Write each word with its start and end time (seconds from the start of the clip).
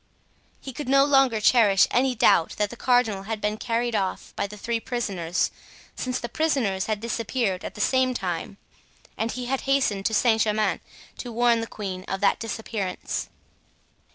He 0.59 0.73
could 0.73 0.89
no 0.89 1.05
longer 1.05 1.39
cherish 1.39 1.85
any 1.91 2.15
doubt 2.15 2.55
that 2.57 2.71
the 2.71 2.75
cardinal 2.75 3.21
had 3.29 3.39
been 3.39 3.57
carried 3.57 3.95
off 3.95 4.33
by 4.35 4.47
the 4.47 4.57
three 4.57 4.79
prisoners, 4.79 5.51
since 5.95 6.19
the 6.19 6.27
prisoners 6.27 6.87
had 6.87 6.99
disappeared 6.99 7.63
at 7.63 7.75
the 7.75 7.81
same 7.81 8.15
time; 8.15 8.57
and 9.15 9.31
he 9.31 9.45
had 9.45 9.61
hastened 9.69 10.07
to 10.07 10.13
Saint 10.15 10.41
Germain 10.41 10.79
to 11.19 11.31
warn 11.31 11.61
the 11.61 11.67
queen 11.67 12.03
of 12.05 12.19
that 12.19 12.39
disappearance. 12.39 13.29